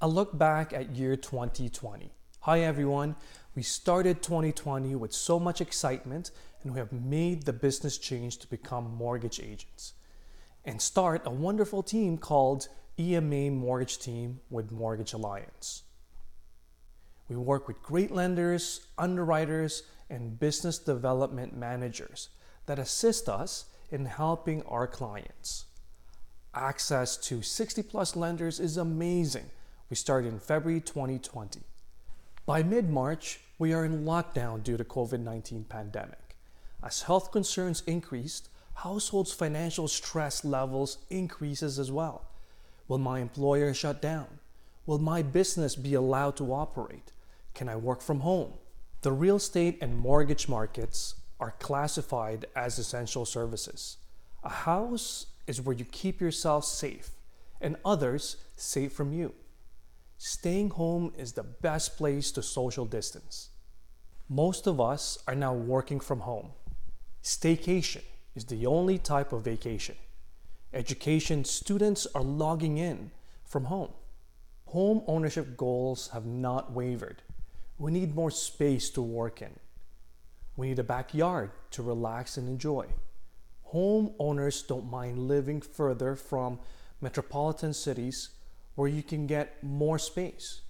[0.00, 2.12] A look back at year 2020.
[2.42, 3.16] Hi everyone.
[3.56, 6.30] We started 2020 with so much excitement
[6.62, 9.94] and we have made the business change to become mortgage agents
[10.64, 15.82] and start a wonderful team called EMA Mortgage Team with Mortgage Alliance.
[17.28, 22.28] We work with great lenders, underwriters, and business development managers
[22.66, 25.64] that assist us in helping our clients.
[26.54, 29.50] Access to 60 plus lenders is amazing
[29.90, 31.60] we started in February 2020.
[32.44, 36.36] By mid March, we are in lockdown due to COVID 19 pandemic.
[36.82, 42.26] As health concerns increased, households' financial stress levels increases as well.
[42.86, 44.26] Will my employer shut down?
[44.86, 47.12] Will my business be allowed to operate?
[47.54, 48.52] Can I work from home?
[49.02, 53.96] The real estate and mortgage markets are classified as essential services.
[54.44, 57.10] A house is where you keep yourself safe
[57.60, 59.34] and others safe from you
[60.18, 63.50] staying home is the best place to social distance.
[64.28, 66.50] Most of us are now working from home.
[67.22, 68.02] Staycation
[68.34, 69.96] is the only type of vacation.
[70.74, 73.10] Education students are logging in
[73.44, 73.92] from home.
[74.66, 77.22] Home ownership goals have not wavered.
[77.78, 79.58] We need more space to work in.
[80.56, 82.86] We need a backyard to relax and enjoy.
[83.62, 86.58] Home owners don't mind living further from
[87.00, 88.30] metropolitan cities
[88.78, 90.60] where you can get more space,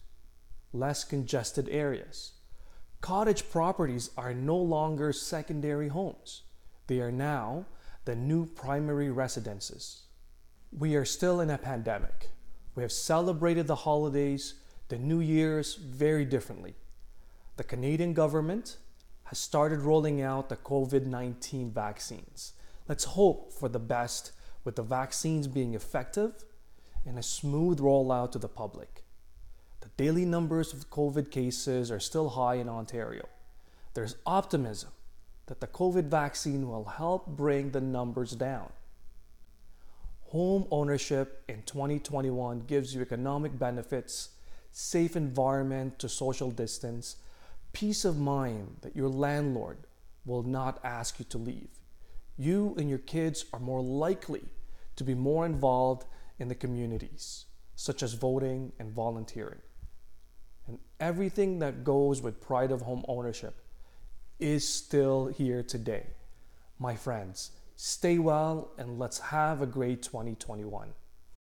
[0.73, 2.33] less congested areas.
[3.03, 6.45] Cottage properties are no longer secondary homes.
[6.87, 7.67] They are now
[8.07, 10.05] the new primary residences.
[10.73, 12.31] We are still in a pandemic.
[12.75, 14.55] We have celebrated the holidays,
[14.89, 16.77] the New Year's very differently.
[17.59, 18.79] The Canadian government
[19.25, 22.55] has started rolling out the COVID 19 vaccines.
[22.89, 24.33] Let's hope for the best
[24.65, 26.47] with the vaccines being effective
[27.07, 29.03] and a smooth rollout to the public.
[29.81, 33.29] The daily numbers of COVID cases are still high in Ontario.
[33.95, 34.91] There's optimism
[35.47, 38.71] that the COVID vaccine will help bring the numbers down.
[40.31, 44.31] Home ownership in 2021 gives you economic benefits,
[44.71, 47.17] safe environment to social distance,
[47.73, 49.79] peace of mind that your landlord
[50.27, 51.71] will not ask you to leave.
[52.37, 54.45] You and your kids are more likely
[54.97, 56.05] to be more involved
[56.39, 59.61] in the communities, such as voting and volunteering.
[60.67, 63.57] And everything that goes with pride of home ownership
[64.39, 66.07] is still here today.
[66.79, 70.91] My friends, stay well and let's have a great 2021.